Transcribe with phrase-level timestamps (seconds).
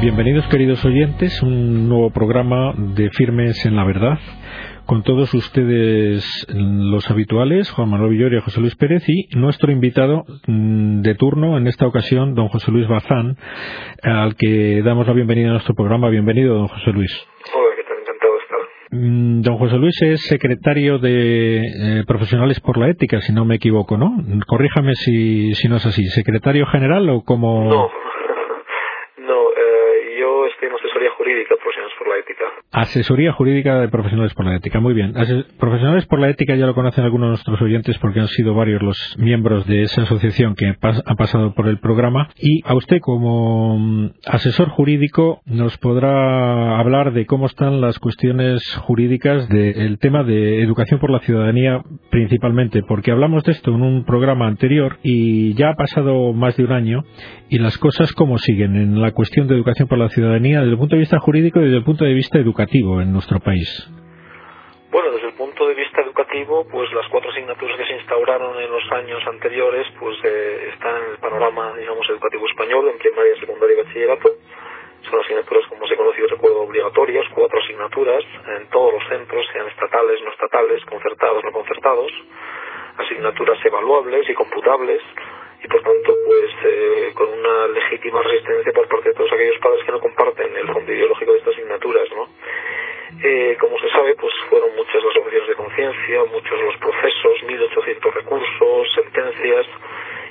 [0.00, 4.18] Bienvenidos queridos oyentes, un nuevo programa de Firmes en la Verdad.
[4.86, 11.02] Con todos ustedes los habituales, Juan Manuel Villoria, José Luis Pérez y nuestro invitado mm,
[11.02, 13.36] de turno en esta ocasión, don José Luis Bazán,
[14.02, 16.08] al que damos la bienvenida a nuestro programa.
[16.08, 17.28] Bienvenido, don José Luis.
[17.54, 17.98] Hola, ¿qué tal?
[17.98, 18.58] Encantado de estar.
[18.92, 23.56] Mm, don José Luis es secretario de eh, Profesionales por la Ética, si no me
[23.56, 24.16] equivoco, ¿no?
[24.46, 26.06] Corríjame si, si no es así.
[26.06, 27.68] ¿Secretario general o como.?
[27.68, 27.90] No,
[30.80, 32.52] asesoría jurídica profesionales por la ética.
[32.72, 35.12] Asesoría jurídica de profesionales por la ética, muy bien.
[35.58, 38.80] profesionales por la ética ya lo conocen algunos de nuestros oyentes porque han sido varios
[38.80, 40.76] los miembros de esa asociación que han
[41.16, 42.28] pasado por el programa.
[42.36, 48.62] Y a usted como mm, asesor jurídico nos podrá hablar de cómo están las cuestiones
[48.76, 54.04] jurídicas del tema de educación por la ciudadanía principalmente porque hablamos de esto en un
[54.04, 57.02] programa anterior y ya ha pasado más de un año
[57.48, 60.78] y las cosas cómo siguen en la cuestión de educación por la ciudadanía desde el
[60.78, 62.59] punto de vista jurídico y desde el punto de vista educativo
[63.00, 63.68] en nuestro país.
[64.90, 68.70] Bueno, desde el punto de vista educativo, pues las cuatro asignaturas que se instauraron en
[68.70, 73.76] los años anteriores, pues eh, están en el panorama, digamos, educativo español, en primaria, secundaria
[73.76, 74.28] y bachillerato.
[75.08, 78.24] Son asignaturas, como se conoce, recuerdo, obligatorias, cuatro asignaturas
[78.58, 82.12] en todos los centros, sean estatales, no estatales, concertados, no concertados,
[82.98, 85.00] asignaturas evaluables y computables,
[85.62, 89.84] y por tanto pues eh, con una legítima resistencia por parte de todos aquellos padres
[89.84, 92.28] que no comparten el fondo ideológico de estas asignaturas no
[93.22, 98.14] eh, como se sabe pues fueron muchas las objeciones de conciencia muchos los procesos 1800
[98.14, 99.66] recursos sentencias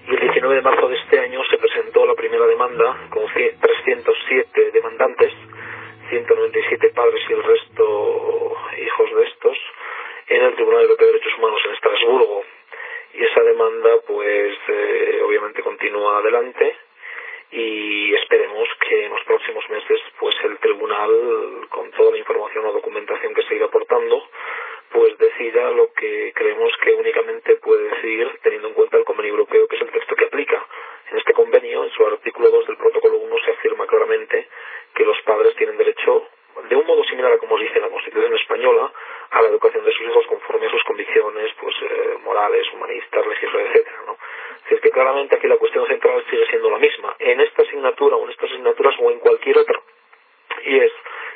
[0.07, 4.71] y el 19 de marzo de este año se presentó la primera demanda con 307
[4.71, 5.33] demandantes
[6.09, 9.57] 197 padres y el resto hijos de estos
[10.27, 12.43] en el Tribunal Europeo de Derechos Humanos en Estrasburgo
[13.13, 16.75] y esa demanda pues eh, obviamente continúa adelante
[17.51, 22.73] y esperemos que en los próximos meses pues el tribunal con toda la información o
[22.73, 24.23] documentación que se irá aportando
[24.91, 29.67] pues decida lo que creemos que únicamente puede decir teniendo en cuenta el convenio europeo
[29.67, 30.63] que es el texto que aplica
[31.11, 34.47] en este convenio en su artículo 2 del protocolo 1 se afirma claramente
[34.93, 36.27] que los padres tienen derecho
[36.67, 38.91] de un modo similar a como se dice en la Constitución española,
[39.31, 43.61] a la educación de sus hijos conforme a sus convicciones pues eh, morales, humanistas, religiosas,
[43.67, 44.17] etcétera, ¿no?
[44.69, 48.25] Es que claramente aquí la cuestión central sigue siendo la misma, en esta asignatura o
[48.25, 49.81] en estas asignaturas o en cualquier otra,
[50.63, 50.91] y es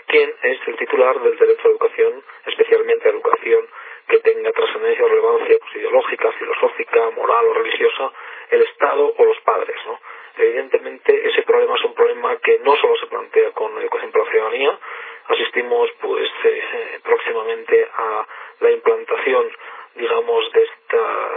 [0.08, 3.68] quién es el titular del derecho a educación, especialmente a educación
[4.08, 8.12] que tenga trascendencia o relevancia pues, ideológica, filosófica, moral o religiosa,
[8.52, 10.00] el Estado o los padres, ¿no?
[10.36, 14.26] Evidentemente ese problema es un problema que no solo se plantea con la educación para
[14.26, 14.80] la ciudadanía,
[15.28, 18.28] asistimos pues eh, próximamente a
[18.60, 19.52] la implantación
[19.96, 21.32] digamos de esta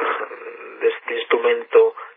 [0.80, 1.14] de este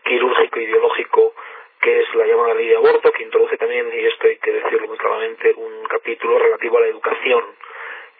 [0.04, 1.34] quirúrgico ideológico
[1.80, 4.88] que es la llamada ley de aborto que introduce también y esto hay que decirlo
[4.88, 7.44] muy claramente un capítulo relativo a la educación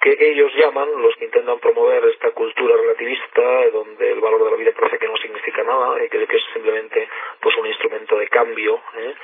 [0.01, 4.57] que ellos llaman, los que intentan promover esta cultura relativista, donde el valor de la
[4.57, 7.07] vida parece que no significa nada y que es simplemente
[7.39, 9.15] pues un instrumento de cambio ¿eh?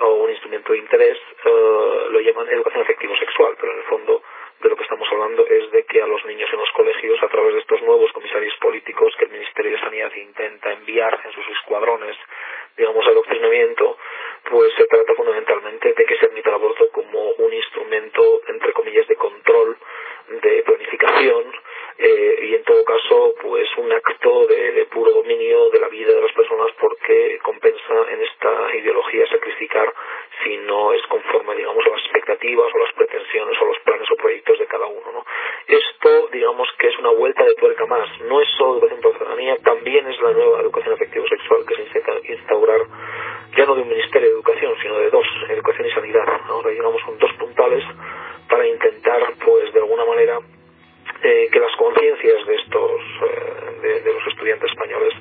[0.00, 4.22] o un instrumento de interés, eh, lo llaman educación afectivo-sexual, pero en el fondo
[4.60, 7.28] de lo que estamos hablando es de que a los niños en los colegios, a
[7.28, 11.48] través de estos nuevos comisarios políticos que el Ministerio de Sanidad intenta enviar en sus
[11.56, 12.16] escuadrones,
[12.76, 13.96] digamos, adoctrinamiento,
[14.50, 19.06] pues se trata fundamentalmente de que se admita el aborto como un instrumento, entre comillas,
[19.06, 19.76] de control
[20.28, 21.44] de planificación
[21.96, 26.12] eh, y en todo caso pues un acto de, de, puro dominio de la vida
[26.12, 29.92] de las personas porque compensa en esta ideología sacrificar
[30.44, 34.16] si no es conforme digamos a las expectativas o las pretensiones o los planes o
[34.16, 35.24] proyectos de cada uno ¿no?
[35.66, 39.56] esto digamos que es una vuelta de tuerca más no es solo educación por ciudadanía
[39.64, 42.80] también es la nueva educación afectivo sexual que se intenta instaurar
[43.56, 47.00] ya no de un ministerio de educación sino de dos educación y sanidad ahora digamos
[47.00, 47.82] son dos puntales
[48.48, 50.38] para intentar, pues, de alguna manera,
[51.22, 55.14] eh, que las conciencias de estos, eh, de, los estudiantes españoles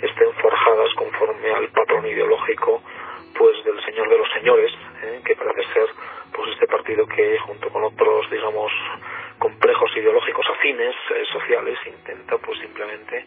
[0.00, 2.82] estén forjadas conforme al patrón ideológico,
[3.36, 4.72] pues, del Señor de los Señores,
[5.02, 5.88] eh, que parece ser,
[6.32, 8.72] pues, este partido que, junto con otros, digamos,
[9.38, 10.94] complejos ideológicos afines,
[11.32, 13.24] sociales, intenta, pues, simplemente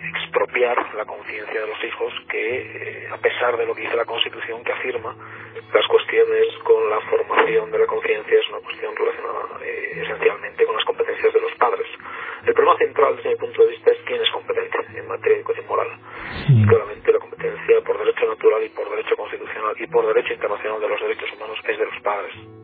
[0.00, 4.62] expropiar la conciencia de los hijos que, a pesar de lo que dice la Constitución,
[4.64, 5.14] que afirma
[5.72, 10.76] las cuestiones con la formación de la conciencia es una cuestión relacionada eh, esencialmente con
[10.76, 11.86] las competencias de los padres.
[12.46, 15.40] El problema central desde mi punto de vista es quién es competente en materia de
[15.40, 15.90] educación moral.
[16.68, 20.88] claramente la competencia por derecho natural y por derecho constitucional y por derecho internacional de
[20.88, 22.59] los derechos humanos es de los padres.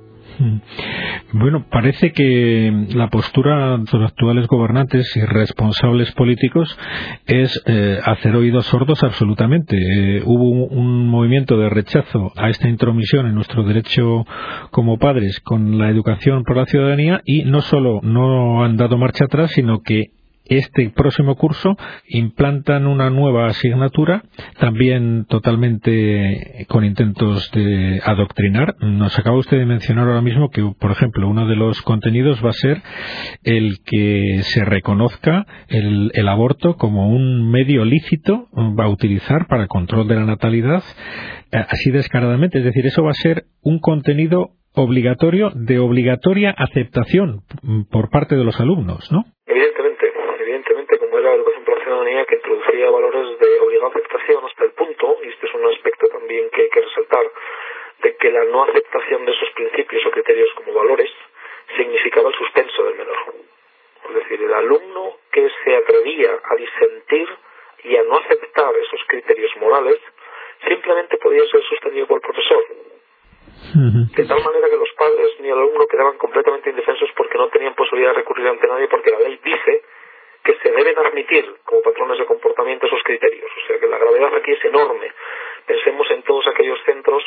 [1.32, 6.78] Bueno, parece que la postura de los actuales gobernantes y responsables políticos
[7.26, 9.76] es eh, hacer oídos sordos absolutamente.
[9.76, 14.24] Eh, hubo un, movimiento de rechazo a esta intromisión en nuestro derecho
[14.70, 19.24] como padres con la educación por la ciudadanía y no solo no han dado marcha
[19.24, 20.15] atrás, sino que
[20.48, 21.76] este próximo curso
[22.08, 24.22] implantan una nueva asignatura,
[24.58, 28.76] también totalmente con intentos de adoctrinar.
[28.81, 32.50] Nos acaba usted de mencionar ahora mismo que, por ejemplo, uno de los contenidos va
[32.50, 32.82] a ser
[33.43, 40.08] el que se reconozca el, aborto como un medio lícito va a utilizar para control
[40.08, 40.82] de la natalidad
[41.52, 42.58] eh, así descaradamente.
[42.58, 47.42] Es decir, eso va a ser un contenido obligatorio de obligatoria aceptación
[47.90, 49.25] por parte de los alumnos, ¿no?
[51.26, 55.28] la educación por la ciudadanía que introducía valores de obligada aceptación hasta el punto, y
[55.28, 57.26] este es un aspecto también que hay que resaltar,
[58.06, 61.10] de que la no aceptación de esos principios o criterios como valores
[61.76, 63.18] significaba el suspenso del menor.
[64.08, 67.28] Es decir, el alumno que se atrevía a disentir
[67.82, 69.98] y a no aceptar esos criterios morales
[70.68, 72.62] simplemente podía ser suspendido por el profesor.
[74.14, 77.74] De tal manera que los padres ni el alumno quedaban completamente indefensos porque no tenían
[77.74, 79.82] posibilidad de recurrir ante nadie porque la ley dice
[80.44, 83.50] que se deben admitir como patrones de comportamiento esos criterios.
[83.50, 85.12] O sea que la gravedad aquí es enorme.
[85.66, 87.24] Pensemos en todos aquellos centros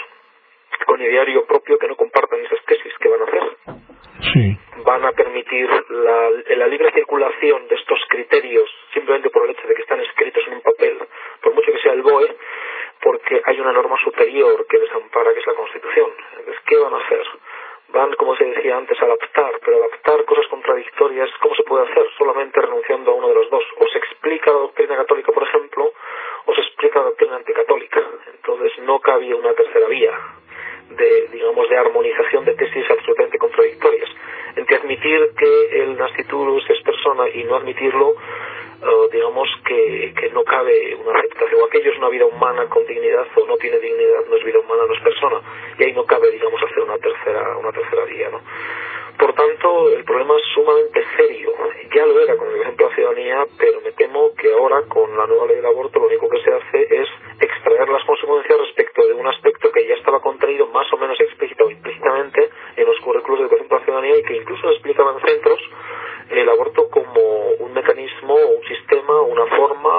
[0.86, 3.44] con ideario propio que no compartan esas tesis que van a hacer.
[4.86, 9.76] Van a permitir la, la libre circulación de estos criterios simplemente por el hecho de
[9.76, 11.00] que están escritos en un papel,
[11.42, 12.36] por mucho que sea el BOE,
[13.02, 16.12] porque hay una norma superior que les ampara, que es la Constitución.
[16.38, 17.26] Entonces, ¿qué van a hacer?
[17.92, 22.06] van, como se decía antes, a adaptar, pero adaptar cosas contradictorias, ¿cómo se puede hacer?
[22.18, 23.64] Solamente renunciando a uno de los dos.
[23.78, 25.92] O se explica la doctrina católica, por ejemplo,
[26.46, 28.04] o se explica la doctrina anticatólica.
[28.34, 30.39] Entonces no cabía una tercera vía
[30.90, 34.10] de, digamos, de armonización de tesis absolutamente contradictorias.
[34.56, 38.16] Entre admitir que el nasciturus es persona y no admitirlo,
[39.12, 41.62] digamos que, que no cabe una aceptación.
[41.68, 44.84] Aquello es una vida humana con dignidad o no tiene dignidad, no es vida humana,
[44.88, 45.42] no es persona.
[45.78, 48.42] Y ahí no cabe, digamos, hacer una tercera, una tercera vía, ¿no?
[49.20, 51.52] Por tanto, el problema es sumamente serio.
[51.94, 55.16] Ya lo era con el ejemplo de la ciudadanía, pero me temo que ahora con
[55.18, 57.08] la nueva ley del aborto lo único que se hace es
[57.42, 61.66] extraer las consecuencias respecto de un aspecto que ya estaba contraído más o menos explícita
[61.66, 65.14] o implícitamente en los currículos de educación para la ciudadanía y que incluso se explicaba
[65.14, 65.60] en centros
[66.30, 67.22] el aborto como
[67.60, 69.92] un mecanismo, un sistema, una forma,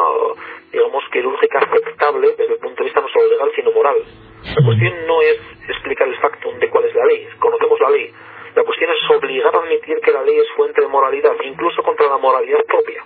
[0.73, 3.97] digamos, quirúrgica aceptable desde el punto de vista no solo legal, sino moral.
[4.45, 5.39] La cuestión no es
[5.69, 8.13] explicar el factum de cuál es la ley, conocemos la ley.
[8.55, 12.09] La cuestión es obligar a admitir que la ley es fuente de moralidad, incluso contra
[12.09, 13.05] la moralidad propia.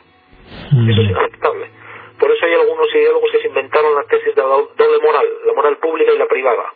[0.88, 1.70] Eso es inaceptable.
[2.19, 5.52] Por eso hay algunos ideólogos que se inventaron la tesis de la doble moral, la
[5.55, 6.72] moral pública y la privada.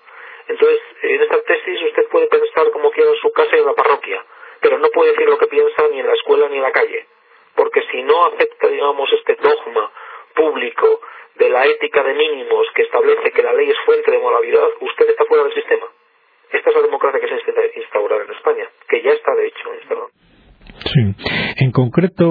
[0.49, 3.75] Entonces, en esta tesis usted puede pensar como quiera en su casa y en la
[3.75, 4.23] parroquia
[4.61, 7.07] pero no puede decir lo que piensa ni en la escuela ni en la calle,
[7.55, 9.91] porque si no acepta, digamos, este dogma
[10.35, 11.01] público
[11.37, 15.11] de la ética de mínimos que establece que la ley es fuente de moralidad, usted
[15.11, 15.87] está fuera del sistema.
[16.51, 19.75] Esta es la democracia que se intenta instaurar en España, que ya está de hecho
[19.75, 20.09] instalada.
[20.85, 21.01] Sí.
[21.61, 22.28] En concreto,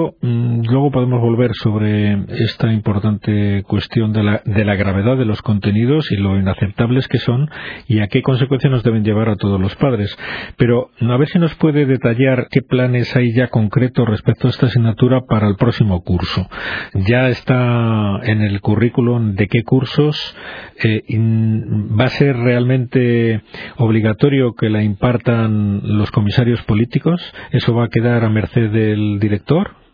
[1.38, 6.36] volver sobre esta importante cuestión de la, de la gravedad de los contenidos y lo
[6.36, 7.48] inaceptables que son
[7.86, 10.16] y a qué consecuencias nos deben llevar a todos los padres.
[10.56, 14.66] Pero a ver si nos puede detallar qué planes hay ya concretos respecto a esta
[14.66, 16.48] asignatura para el próximo curso.
[16.94, 20.36] Ya está en el currículum de qué cursos
[20.82, 23.42] eh, va a ser realmente
[23.76, 27.22] obligatorio que la impartan los comisarios políticos.
[27.52, 29.87] Eso va a quedar a merced del director?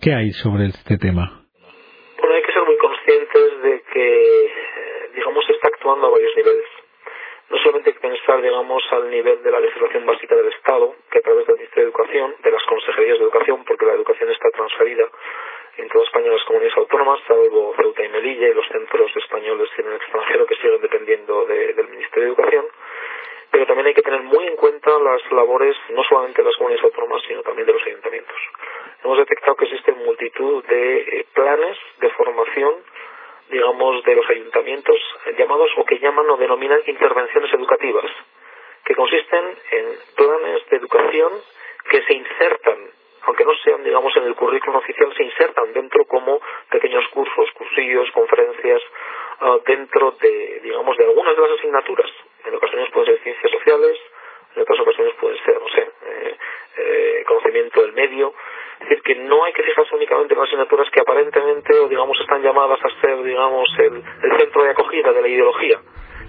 [0.00, 1.44] ¿Qué hay sobre este tema?
[2.18, 6.34] Bueno, hay que ser muy conscientes de que, eh, digamos, se está actuando a varios
[6.34, 6.64] niveles.
[7.50, 11.18] No solamente hay que pensar, digamos, al nivel de la legislación básica del Estado, que
[11.18, 14.50] a través del Ministerio de Educación, de las consejerías de educación, porque la educación está
[14.50, 15.08] transferida
[15.76, 19.68] en toda España a las comunidades autónomas, salvo Ceuta y Melilla y los centros españoles
[19.76, 22.64] en el extranjero que siguen dependiendo del Ministerio de Educación
[23.56, 26.84] pero también hay que tener muy en cuenta las labores no solamente de las comunidades
[26.84, 28.36] autónomas, sino también de los ayuntamientos.
[29.06, 32.74] Hemos detectado que existen multitud de eh, planes de formación,
[33.48, 34.96] digamos, de los ayuntamientos
[35.38, 38.10] llamados o que llaman o denominan intervenciones educativas,
[38.84, 39.84] que consisten en
[40.16, 41.30] planes de educación
[41.88, 42.78] que se insertan
[43.26, 48.08] aunque no sean, digamos, en el currículum oficial, se insertan dentro como pequeños cursos, cursillos,
[48.12, 48.82] conferencias,
[49.40, 52.10] ah, dentro de, digamos, de algunas de las asignaturas.
[52.44, 53.98] En ocasiones pueden ser ciencias sociales,
[54.56, 56.36] en otras ocasiones pueden ser, no sé, eh,
[56.78, 58.32] eh, conocimiento del medio.
[58.80, 62.42] Es decir, que no hay que fijarse únicamente en asignaturas que aparentemente o digamos están
[62.42, 64.02] llamadas a ser, digamos, el,
[64.38, 65.80] centro de acogida de la ideología,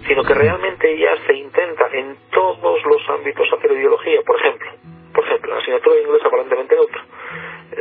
[0.07, 4.21] sino que realmente ya se intenta en todos los ámbitos hacer ideología.
[4.21, 4.71] Por ejemplo,
[5.13, 7.05] por ejemplo, la asignatura de inglés aparentemente neutra.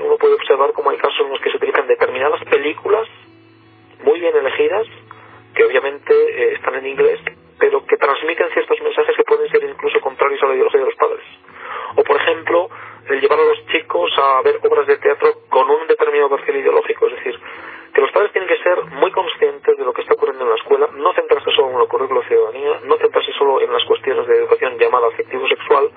[0.02, 3.08] Uno puede observar cómo hay casos en los que se utilizan determinadas películas
[4.04, 4.86] muy bien elegidas,
[5.54, 7.20] que obviamente eh, están en inglés,
[7.58, 10.96] pero que transmiten ciertos mensajes que pueden ser incluso contrarios a la ideología de los
[10.96, 11.24] padres.
[11.96, 12.68] O, por ejemplo,
[13.08, 17.06] el llevar a los chicos a ver obras de teatro con un determinado perfil ideológico.
[17.06, 17.40] Es decir,
[17.94, 20.56] que los padres tienen que ser muy conscientes de lo que está ocurriendo en la
[20.56, 23.72] escuela, no centrarse solo en lo que ocurre con la ciudadanía, no centrarse solo en
[23.72, 25.90] las cuestiones de educación llamada afectivo-sexual,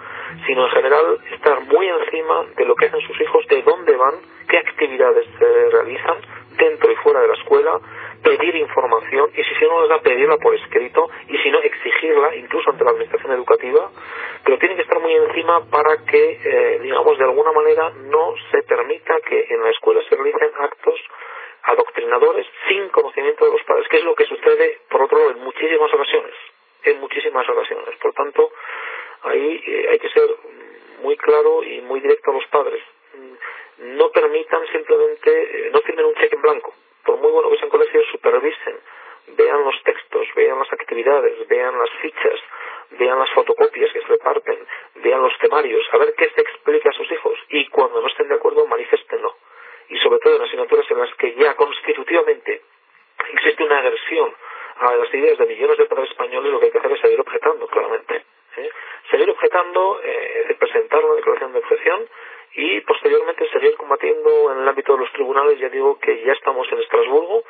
[0.48, 4.16] sino en general estar muy encima de lo que hacen sus hijos, de dónde van,
[4.48, 6.18] qué actividades se realizan
[6.58, 7.80] dentro y fuera de la escuela,
[8.24, 12.70] pedir información y si no les da pedirla por escrito y si no exigirla incluso
[12.70, 13.92] ante la administración educativa
[14.44, 18.64] pero tienen que estar muy encima para que eh, digamos de alguna manera no se
[18.64, 21.00] permita que en la escuela se realicen actos
[21.64, 25.40] adoctrinadores sin conocimiento de los padres que es lo que sucede por otro lado en
[25.44, 26.34] muchísimas ocasiones
[26.84, 27.96] en muchísimas ocasiones.
[28.02, 28.52] Por tanto
[29.24, 30.30] ahí eh, hay que ser
[31.02, 32.82] muy claro y muy directo a los padres.
[33.80, 36.74] No permitan simplemente eh, no firmen un cheque en blanco.
[37.06, 38.80] Por muy bueno que sean colegios, supervisen,
[39.36, 42.40] vean los textos, vean las actividades, vean las fichas,
[42.92, 44.60] vean las fotocopias que se reparten,
[44.96, 48.28] vean los temarios, a ver qué se explica a sus hijos y cuando no estén
[48.28, 49.36] de acuerdo maniféstenlo.
[49.90, 52.62] Y sobre todo en asignaturas en las que ya constitutivamente
[53.34, 54.34] existe una agresión
[54.80, 57.20] a las ideas de millones de padres españoles, lo que hay que hacer es seguir
[57.20, 58.24] objetando, claramente.
[58.58, 58.70] ¿eh?
[59.10, 62.08] Seguir objetando, eh, presentar una declaración de objeción
[62.54, 65.60] y posteriormente seguir combatiendo en el ámbito de los tribunales.
[65.60, 67.44] Ya digo que ya estamos en Estrasburgo,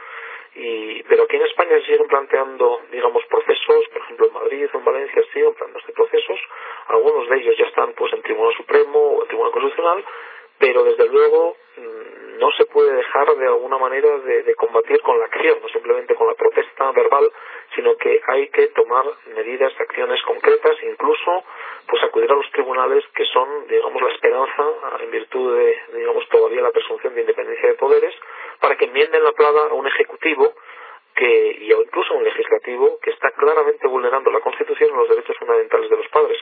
[0.56, 4.78] y, pero aquí en España se siguen planteando, digamos, procesos, por ejemplo en Madrid o
[4.78, 6.40] en Valencia siguen planteándose procesos,
[6.88, 10.04] algunos de ellos ya están pues en Tribunal Supremo o en Tribunal Constitucional,
[10.58, 11.99] pero desde luego mm,
[12.40, 16.28] no se puede dejar de alguna manera de, combatir con la acción, no simplemente con
[16.28, 17.32] la protesta verbal,
[17.76, 19.06] sino que hay que tomar
[19.36, 21.44] medidas, acciones concretas, incluso
[21.88, 24.64] pues acudir a los tribunales que son, digamos, la esperanza
[25.02, 28.16] en virtud de, digamos, todavía la presunción de independencia de poderes,
[28.60, 30.54] para que enmienden la plaga a un ejecutivo
[31.16, 35.36] que, y incluso a un legislativo que está claramente vulnerando la Constitución y los derechos
[35.38, 36.38] fundamentales de los padres.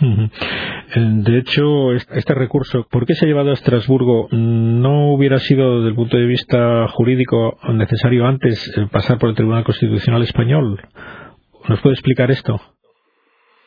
[0.92, 4.26] De hecho, este recurso, ¿por qué se ha llevado a Estrasburgo?
[4.32, 9.36] ¿No hubiera sido, desde el punto de vista jurídico, necesario antes eh, pasar por el
[9.36, 10.82] Tribunal Constitucional Español?
[11.68, 12.58] ¿Nos puede explicar esto?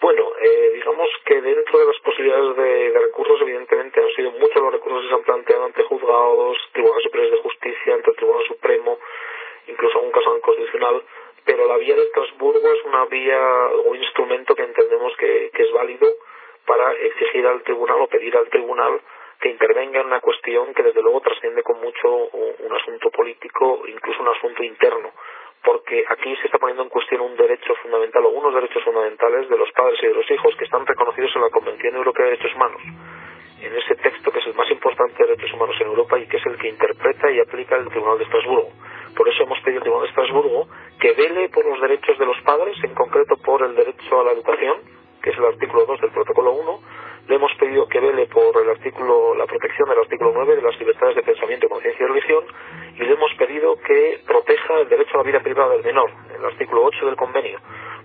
[0.02, 4.74] Bueno, eh, digamos que dentro de las posibilidades de, recursos, evidentemente han sido muchos los
[4.74, 8.98] recursos que se han planteado ante juzgados, tribunales superiores de justicia, ante el Tribunal Supremo,
[9.70, 11.04] incluso algún caso constitucional
[11.46, 13.40] pero la vía de Estrasburgo es una vía,
[13.86, 16.08] un instrumento que entendemos que, es válido
[16.66, 19.00] para exigir al tribunal o pedir al tribunal
[19.40, 24.22] que intervenga en una cuestión que desde luego trasciende con mucho un, asunto político, incluso
[24.22, 25.12] un asunto interno,
[25.64, 29.58] porque aquí se está poniendo en cuestión un derecho fundamental o unos derechos fundamentales de
[29.58, 32.56] los padres y de los hijos que están reconocidos en la Convención Europea de Derechos
[32.56, 32.82] Humanos
[33.64, 36.38] en ese texto que es el más importante de derechos humanos en Europa y que
[36.38, 38.70] es el que interpreta y aplica el Tribunal de Estrasburgo.
[39.16, 40.68] Por eso hemos pedido al Tribunal de Estrasburgo
[41.00, 44.32] que vele por los derechos de los padres, en concreto por el derecho a la
[44.32, 46.80] educación, que es el artículo 2 del protocolo 1.
[47.30, 50.78] Le hemos pedido que vele por el artículo, la protección del artículo 9 de las
[50.78, 52.44] libertades de pensamiento, conciencia y religión.
[52.96, 56.46] Y le hemos pedido que proteja el derecho a la vida privada del menor, el
[56.46, 57.60] artículo 8 del convenio.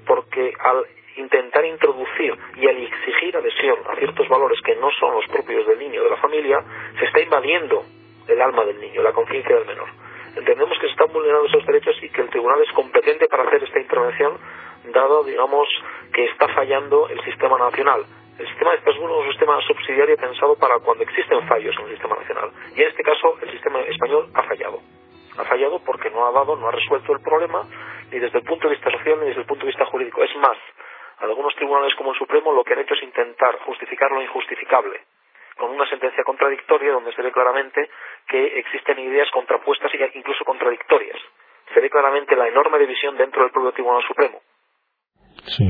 [0.07, 5.27] Porque al intentar introducir y al exigir adhesión a ciertos valores que no son los
[5.27, 6.63] propios del niño, de la familia,
[7.01, 7.83] se está invadiendo
[8.29, 9.89] el alma del niño, la conciencia del menor.
[10.37, 13.65] Entendemos que se están vulnerando esos derechos y que el tribunal es competente para hacer
[13.65, 14.39] esta intervención,
[14.85, 15.69] dado, digamos,
[16.13, 18.05] que está fallando el sistema nacional.
[18.39, 21.91] El sistema de Estrasburgo es un sistema subsidiario pensado para cuando existen fallos en el
[21.93, 22.51] sistema nacional.
[22.75, 24.81] Y en este caso, el sistema español ha fallado.
[25.39, 27.67] Ha fallado porque no ha dado, no ha resuelto el problema,
[28.11, 30.23] ni desde el punto de vista social ni desde el punto de vista jurídico.
[30.23, 30.57] Es más,
[31.19, 35.01] algunos tribunales como el Supremo lo que han hecho es intentar justificar lo injustificable
[35.59, 37.91] con una sentencia contradictoria donde se ve claramente
[38.29, 41.19] que existen ideas contrapuestas e incluso contradictorias.
[41.75, 44.41] Se ve claramente la enorme división dentro del propio Tribunal Supremo.
[45.49, 45.67] Sí.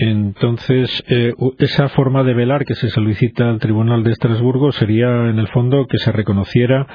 [0.00, 5.38] Entonces, eh, esa forma de velar que se solicita al Tribunal de Estrasburgo sería, en
[5.38, 6.86] el fondo, que se reconociera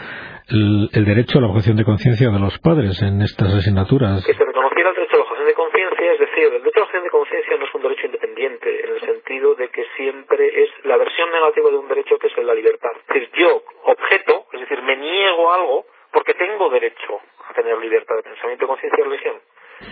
[0.50, 4.25] el, derecho a la objeción de conciencia de los padres en estas asignaturas.
[4.25, 6.82] Que se reconociera el derecho a la objeción de conciencia, es decir, el derecho a
[6.82, 10.63] la objeción de conciencia no es un derecho independiente, en el sentido de que siempre
[10.63, 12.89] es la versión negativa de un derecho que es la libertad.
[13.01, 18.15] Es decir, yo objeto, es decir, me niego algo porque tengo derecho a tener libertad
[18.15, 19.36] de pensamiento, conciencia y religión.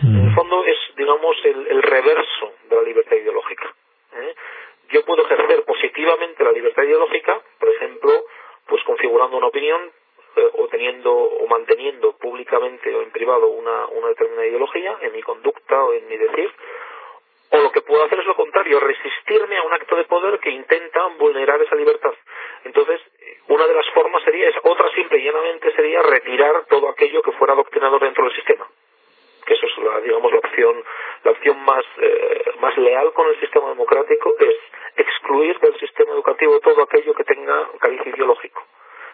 [0.01, 3.73] En el fondo es, digamos, el, reverso de la libertad ideológica.
[4.15, 4.35] ¿eh?
[4.89, 8.25] Yo puedo ejercer positivamente la libertad ideológica, por ejemplo,
[8.67, 9.91] pues configurando una opinión
[10.35, 15.21] eh, o teniendo o manteniendo públicamente o en privado una, una determinada ideología en mi
[15.21, 16.51] conducta o en mi decir,
[17.51, 20.49] o lo que puedo hacer es lo contrario resistirme a un acto de poder que
[20.49, 22.13] intenta vulnerar esa libertad.
[22.63, 22.99] Entonces,
[23.47, 24.59] una de las formas sería esa.
[24.63, 28.67] Otra simple y llanamente sería retirar todo aquello que fuera adoctrinador dentro del sistema.
[29.45, 30.83] Que eso es la, digamos, la opción,
[31.23, 34.55] la opción más, eh, más leal con el sistema democrático es
[34.97, 38.63] excluir del sistema educativo todo aquello que tenga cariz ideológico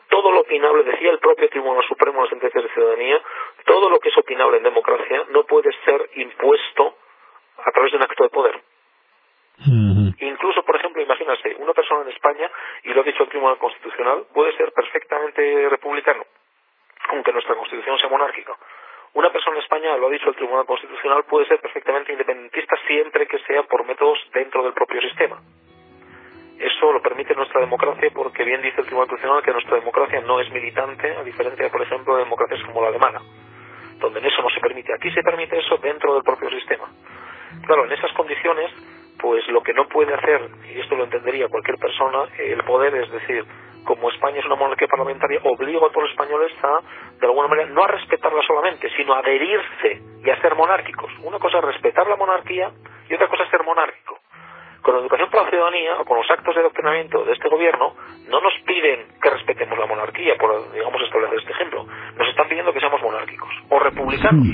[0.09, 3.21] todo lo opinable, decía el propio Tribunal Supremo en las sentencias de ciudadanía,
[3.65, 6.95] todo lo que es opinable en democracia no puede ser impuesto
[7.63, 8.61] a través de un acto de poder.
[10.21, 12.49] Incluso, por ejemplo, imagínate, una persona en España,
[12.83, 16.25] y lo ha dicho el Tribunal Constitucional, puede ser perfectamente republicano,
[17.09, 18.55] aunque nuestra Constitución sea monárquica.
[19.13, 23.27] Una persona en España, lo ha dicho el Tribunal Constitucional, puede ser perfectamente independentista siempre
[23.27, 25.41] que sea por métodos dentro del propio sistema.
[26.59, 30.39] Eso lo permite nuestra democracia porque bien dice el Tribunal Constitucional que nuestra democracia no
[30.39, 33.21] es militante, a diferencia, por ejemplo, de democracias como la alemana,
[33.97, 34.93] donde en eso no se permite.
[34.93, 36.87] Aquí se permite eso dentro del propio sistema.
[37.65, 38.71] Claro, en esas condiciones,
[39.19, 43.11] pues lo que no puede hacer, y esto lo entendería cualquier persona, el poder, es
[43.11, 43.45] decir,
[43.83, 46.79] como España es una monarquía parlamentaria, obliga a todos los españoles a,
[47.19, 51.11] de alguna manera, no a respetarla solamente, sino a adherirse y a ser monárquicos.
[51.23, 52.71] Una cosa es respetar la monarquía
[53.09, 54.19] y otra cosa es ser monárquico.
[54.81, 57.95] Con la educación para la ciudadanía o con los actos de adoctrinamiento de este gobierno,
[58.29, 61.85] no nos piden que respetemos la monarquía, por, digamos, establecer este ejemplo.
[62.15, 64.45] Nos están pidiendo que seamos monárquicos o republicanos.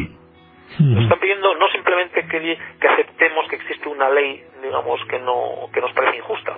[0.80, 5.70] Nos están pidiendo no simplemente que, que aceptemos que existe una ley, digamos, que, no,
[5.72, 6.58] que nos parece injusta.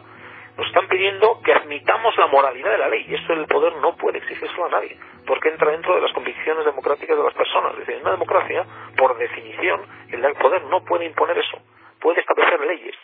[0.57, 3.05] Nos están pidiendo que admitamos la moralidad de la ley.
[3.07, 6.65] Y eso el poder no puede exigirlo a nadie, porque entra dentro de las convicciones
[6.65, 7.73] democráticas de las personas.
[7.73, 8.65] Es decir, en una democracia,
[8.97, 11.59] por definición, el poder no puede imponer eso.
[11.99, 12.95] Puede establecer leyes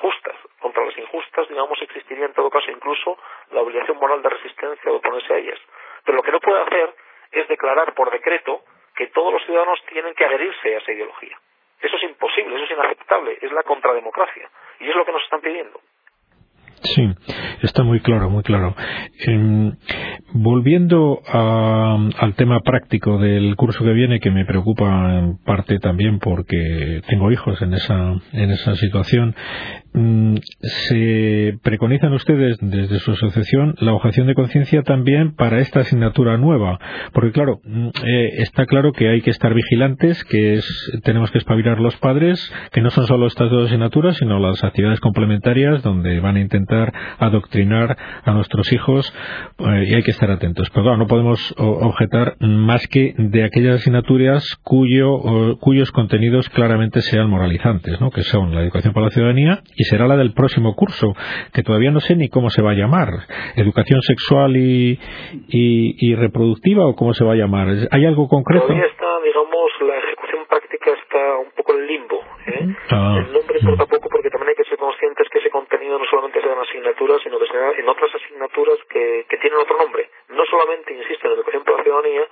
[0.00, 0.36] justas.
[0.60, 3.18] Contra las injustas, digamos, existiría en todo caso incluso
[3.50, 5.58] la obligación moral de resistencia de oponerse a ellas.
[6.04, 6.94] Pero lo que no puede hacer
[7.32, 8.62] es declarar por decreto
[8.94, 11.38] que todos los ciudadanos tienen que adherirse a esa ideología.
[11.80, 14.50] Eso es imposible, eso es inaceptable, es la contrademocracia.
[14.80, 15.80] Y es lo que nos están pidiendo.
[16.82, 17.02] Sí,
[17.62, 18.74] está muy claro, muy claro.
[19.26, 19.72] Em,
[20.32, 27.02] volviendo al tema práctico del curso que viene, que me preocupa en parte también porque
[27.06, 29.34] tengo hijos en esa, en esa situación,
[29.92, 36.38] mm, se preconizan ustedes desde su asociación la objeción de conciencia también para esta asignatura
[36.38, 36.78] nueva,
[37.12, 41.38] porque claro, mm, eh, está claro que hay que estar vigilantes, que es, tenemos que
[41.38, 46.20] espabilar los padres, que no son solo estas dos asignaturas, sino las actividades complementarias donde
[46.20, 46.69] van a intentar
[47.18, 49.12] adoctrinar a nuestros hijos
[49.58, 50.68] eh, y hay que estar atentos.
[50.70, 57.28] Pero claro, no podemos objetar más que de aquellas asignaturas cuyo, cuyos contenidos claramente sean
[57.28, 58.10] moralizantes, ¿no?
[58.10, 61.14] que son la educación para la ciudadanía y será la del próximo curso,
[61.52, 63.08] que todavía no sé ni cómo se va a llamar.
[63.56, 64.98] Educación sexual y,
[65.48, 67.68] y, reproductiva o cómo se va a llamar.
[67.90, 68.66] ¿Hay algo concreto?
[68.66, 72.20] Todavía está, digamos, la ejecución práctica está un poco en limbo.
[72.46, 72.76] ¿eh?
[72.90, 73.16] Ah.
[73.18, 74.29] El nombre importa poco porque
[74.80, 78.78] conscientes que ese contenido no solamente sea en asignaturas, sino que sea en otras asignaturas
[78.88, 80.10] que, tienen otro nombre.
[80.28, 82.26] No solamente, insisto, en educación para la ciudadanía,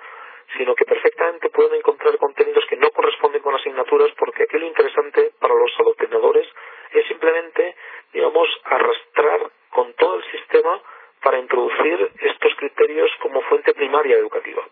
[0.57, 5.33] sino que perfectamente pueden encontrar contenidos que no corresponden con asignaturas porque aquí lo interesante
[5.39, 6.49] para los adoctrinadores
[6.93, 7.77] es simplemente,
[8.13, 10.81] digamos, arrastrar con todo el sistema
[11.23, 14.63] para introducir estos criterios como fuente primaria educativa.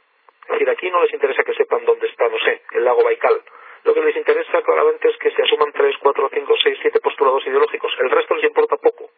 [0.47, 3.43] Es decir, aquí no les interesa que sepan dónde está, no sé, el lago Baikal,
[3.87, 7.47] lo que les interesa claramente es que se asuman 3, 4, 5, 6, 7 postulados
[7.47, 7.93] ideológicos.
[8.03, 9.11] El resto les importa poco.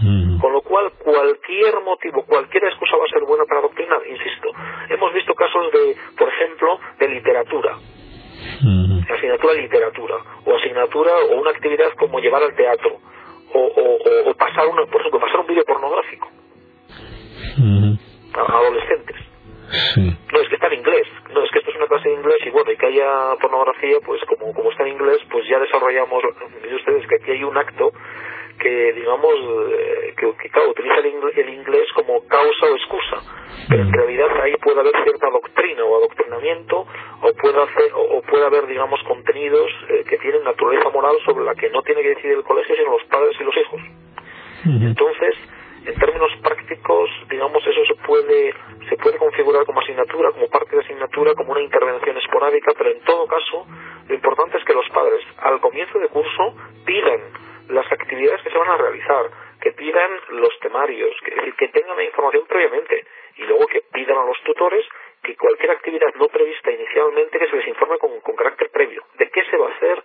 [0.00, 0.40] Mm.
[0.40, 4.48] Con lo cual, cualquier motivo, cualquier excusa va a ser buena para adoctrinar, insisto.
[4.88, 7.76] Hemos visto casos de, por ejemplo, de literatura.
[8.62, 9.02] Mm.
[9.12, 10.16] Asignatura de literatura.
[10.46, 12.98] O asignatura o una actividad como llevar al teatro.
[13.52, 16.30] O, pasar, una, por ejemplo, pasar un vídeo pornográfico.
[17.58, 17.94] Mm.
[18.34, 19.21] A adolescentes.
[20.32, 21.06] No, es que está en inglés.
[21.32, 23.98] No, es que esto es una clase de inglés y bueno, y que haya pornografía,
[24.04, 26.22] pues como, como está en inglés, pues ya desarrollamos,
[26.62, 27.92] miren ustedes que aquí hay un acto
[28.58, 29.34] que, digamos,
[29.72, 33.16] eh, que, que claro, utiliza el inglés, el inglés, como causa o excusa.
[33.68, 33.94] Pero en mm.
[33.94, 36.86] realidad ahí puede haber cierta doctrina o adoctrinamiento,
[37.22, 41.54] o puede, hacer, o, puede haber, digamos, contenidos eh, que tienen naturaleza moral sobre la
[41.54, 43.80] que no tiene que decidir el colegio, sino los padres y los hijos.
[44.64, 45.34] Entonces,
[45.84, 48.54] en términos prácticos, digamos, eso se puede,
[48.88, 53.00] se puede configurar como asignatura, como parte de asignatura, como una intervención esporádica, pero en
[53.00, 53.66] todo caso,
[54.06, 56.54] lo importante es que los padres, al comienzo de curso,
[56.84, 57.20] pidan
[57.68, 59.30] las actividades que se van a realizar,
[59.60, 63.04] que pidan los temarios, que, decir, que tengan la información previamente
[63.36, 64.84] y luego que pidan a los tutores
[65.22, 69.30] que cualquier actividad no prevista inicialmente que se les informe con, con carácter previo, de
[69.30, 70.02] qué se va a hacer,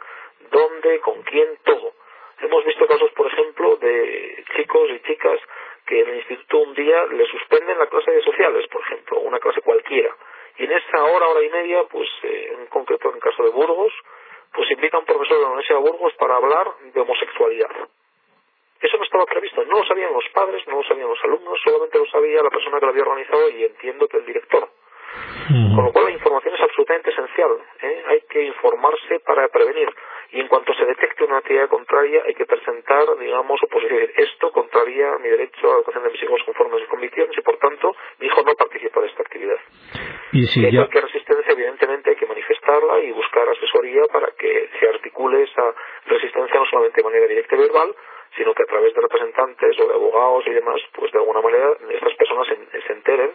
[0.51, 1.93] dónde, con quién, todo.
[2.39, 5.39] Hemos visto casos, por ejemplo, de chicos y chicas
[5.87, 9.39] que en el instituto un día le suspenden la clase de sociales, por ejemplo, una
[9.39, 10.15] clase cualquiera.
[10.57, 13.49] Y en esa hora, hora y media, pues eh, en concreto en el caso de
[13.49, 13.93] Burgos,
[14.53, 17.69] pues invita a un profesor de la Valencia a Burgos para hablar de homosexualidad.
[18.81, 21.97] Eso no estaba previsto, no lo sabían los padres, no lo sabían los alumnos, solamente
[21.97, 24.69] lo sabía la persona que lo había organizado y entiendo que el director.
[25.47, 27.51] Con lo cual la información es absolutamente esencial.
[27.81, 28.03] ¿eh?
[28.07, 29.89] Hay que informarse para prevenir.
[30.37, 34.07] Y en cuanto se detecte una actividad contraria, hay que presentar, digamos, oposición.
[34.15, 37.41] Esto contraría mi derecho a la educación de mis hijos conforme a mis convicciones y,
[37.41, 39.57] por tanto, mi hijo no participa de esta actividad.
[40.33, 44.87] Y si hay cualquier resistencia, evidentemente, hay que manifestarla y buscar asesoría para que se
[44.87, 45.73] articule esa
[46.05, 47.95] resistencia no solamente de manera directa y verbal,
[48.35, 51.71] sino que a través de representantes o de abogados y demás, pues de alguna manera
[51.89, 53.31] estas personas se, se enteren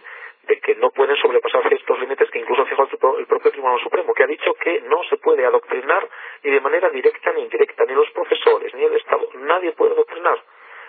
[0.47, 4.13] de que no pueden sobrepasar ciertos límites que incluso ha fijado el propio Tribunal Supremo,
[4.63, 6.07] que no se puede adoctrinar
[6.43, 10.39] ni de manera directa ni indirecta, ni los profesores, ni el Estado, nadie puede adoctrinar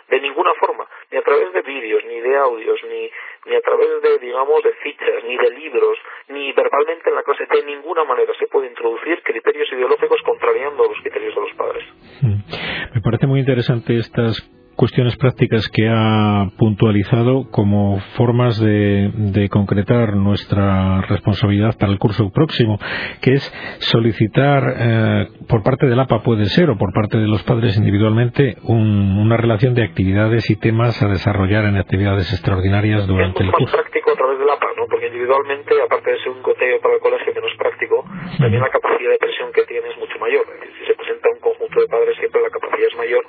[0.09, 3.11] de ninguna forma, ni a través de vídeos, ni de audios, ni,
[3.47, 7.47] ni a través de, digamos, de fichas, ni de libros, ni verbalmente en la clase,
[7.47, 11.85] de ninguna manera se puede introducir criterios ideológicos contrariando los criterios de los padres.
[12.21, 12.95] Mm.
[12.95, 14.43] Me parece muy interesante estas
[14.85, 22.31] cuestiones prácticas que ha puntualizado como formas de, de, concretar nuestra responsabilidad para el curso
[22.31, 22.79] próximo,
[23.23, 23.43] que es
[23.79, 28.59] solicitar eh, por parte del APA puede ser o por parte de los padres individualmente
[28.65, 33.73] un, una relación de actividades y temas a desarrollar en actividades extraordinarias durante el curso.
[33.73, 34.85] Práctico a través del APA, ¿no?
[34.91, 38.05] porque individualmente, aparte de ser un goteo para el colegio que no es práctico,
[38.39, 40.45] también la capacidad de presión que tiene es mucho mayor.
[40.79, 43.25] Si se presenta un conjunto de padres siempre la capacidad es mayor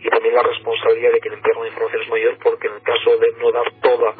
[0.00, 0.67] y también la responsabilidad
[0.98, 4.14] de quien entrega una información es mayor porque en el caso de no dar toda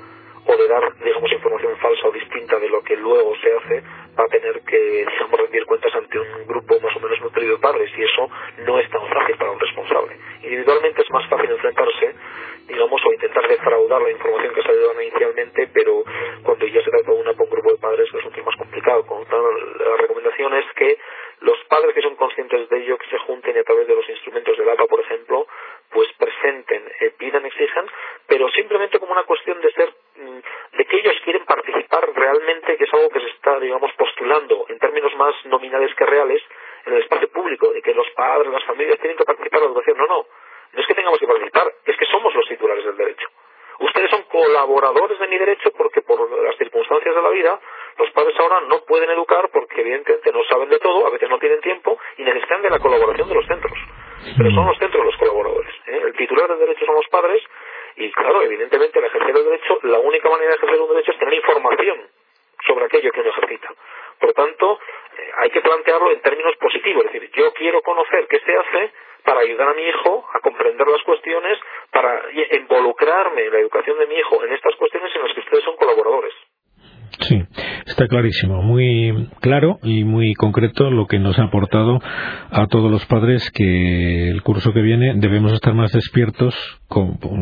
[0.46, 3.82] o de dar, digamos, información falsa o distinta de lo que luego se hace,
[4.18, 7.60] va a tener que, digamos, rendir cuentas ante un grupo más o menos nutrido de
[7.60, 8.30] padres y eso
[8.64, 10.16] no es tan fácil para un responsable.
[10.42, 12.14] Individualmente es más fácil enfrentarse,
[12.66, 16.04] digamos, o intentar defraudar la información que se ha dado inicialmente, pero
[16.42, 19.04] cuando ya se trata de un grupo de padres resulta más complicado.
[19.06, 20.98] Con la recomendación es que
[21.40, 24.08] los padres que son conscientes de ello, que se junten y a través de los
[24.08, 25.46] instrumentos del APA, por ejemplo,
[25.90, 27.86] pues presenten, eh, pidan, exijan,
[28.26, 30.38] pero simplemente como una cuestión de ser, mm,
[30.76, 34.78] de que ellos quieren participar realmente, que es algo que se está, digamos, postulando en
[34.78, 36.42] términos más nominales que reales
[36.86, 39.70] en el espacio público, de que los padres, las familias tienen que participar en la
[39.72, 39.98] educación.
[39.98, 40.26] No, no,
[40.72, 43.28] no es que tengamos que participar, es que somos los titulares del derecho.
[43.80, 47.60] Ustedes son colaboradores de mi derecho porque por las circunstancias de la vida
[47.96, 51.38] los padres ahora no pueden educar porque evidentemente no saben de todo, a veces no
[51.38, 53.78] tienen tiempo y necesitan de la colaboración de los centros.
[54.36, 55.72] Pero son los centros los colaboradores.
[55.86, 56.02] ¿eh?
[56.06, 57.40] El titular del derecho son los padres
[57.94, 61.18] y claro, evidentemente al ejercer el derecho, la única manera de ejercer un derecho es
[61.18, 62.08] tener información
[62.66, 63.68] sobre aquello que uno ejercita.
[64.18, 64.80] Por tanto,
[65.18, 68.92] eh, hay que plantearlo en términos positivos, es decir, yo quiero conocer qué se hace
[69.24, 71.58] para ayudar a mi hijo a comprender las cuestiones,
[71.90, 75.64] para involucrarme en la educación de mi hijo en estas cuestiones en las que ustedes
[75.64, 76.32] son colaboradores.
[77.28, 77.44] Sí,
[77.86, 82.00] está clarísimo, muy claro y muy concreto lo que nos ha aportado
[82.50, 86.54] a todos los padres que el curso que viene debemos estar más despiertos,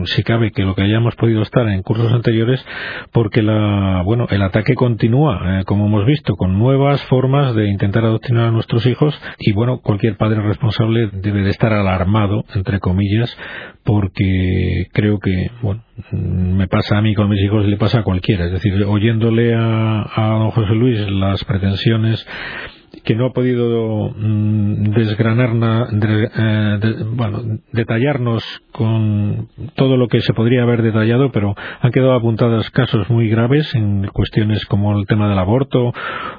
[0.07, 2.65] si cabe, que lo que hayamos podido estar en cursos anteriores,
[3.13, 8.05] porque la, bueno, el ataque continúa, eh, como hemos visto, con nuevas formas de intentar
[8.05, 13.37] adoctrinar a nuestros hijos y bueno, cualquier padre responsable debe de estar alarmado, entre comillas,
[13.85, 18.03] porque creo que, bueno, me pasa a mí con mis hijos y le pasa a
[18.03, 18.47] cualquiera.
[18.47, 22.27] Es decir, oyéndole a, a don José Luis las pretensiones
[23.05, 25.51] que no ha podido mm, desgranar,
[25.93, 26.79] eh,
[27.13, 33.09] bueno, detallarnos con todo lo que se podría haber detallado, pero han quedado apuntados casos
[33.11, 35.93] muy graves en cuestiones como el tema del aborto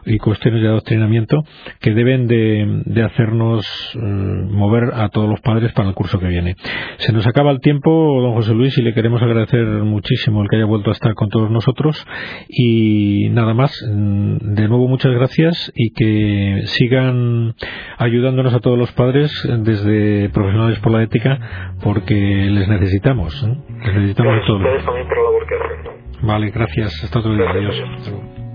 [0.06, 1.44] y cuestiones de adoctrinamiento
[1.80, 3.66] que deben de, hacernos
[3.96, 6.56] mm, mover a todos los padres para el curso que viene.
[6.98, 10.58] Se nos acaba el tiempo, don José Luis, y le queremos agradecer muchísimo el que
[10.58, 12.06] haya vuelto a estar con todos nosotros
[12.50, 13.72] y nada más.
[13.90, 17.54] Mm, de nuevo, muchas gracias y que sigan
[17.98, 23.34] ayudándonos a todos los padres desde Profesionales por la Ética porque les necesitamos.
[23.44, 23.58] ¿eh?
[23.86, 24.62] Les necesitamos a todos.
[26.22, 27.04] Vale, gracias.
[27.04, 27.50] Hasta otro día.
[27.50, 28.47] Adiós.